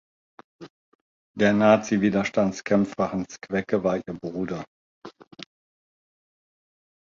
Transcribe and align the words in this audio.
Der 1.37 1.53
Nazi-Widerstandskämpfer 1.53 3.11
Hans 3.11 3.37
Quecke 3.39 3.83
war 3.83 3.97
ihr 3.97 4.17
Bruder. 4.19 4.65